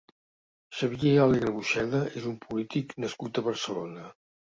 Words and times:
Xavier 0.77 1.13
Alegre 1.27 1.53
Buxeda 1.59 2.01
és 2.23 2.27
un 2.35 2.43
polític 2.49 2.99
nascut 3.07 3.45
a 3.45 3.49
Barcelona. 3.53 4.13